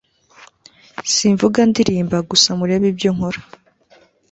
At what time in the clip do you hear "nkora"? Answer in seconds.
3.15-3.39